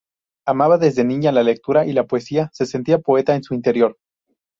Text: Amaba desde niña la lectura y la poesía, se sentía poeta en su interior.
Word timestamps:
Amaba 0.47 0.79
desde 0.79 1.03
niña 1.03 1.31
la 1.31 1.43
lectura 1.43 1.85
y 1.85 1.93
la 1.93 2.07
poesía, 2.07 2.49
se 2.53 2.65
sentía 2.65 2.97
poeta 2.97 3.35
en 3.35 3.43
su 3.43 3.53
interior. 3.53 3.99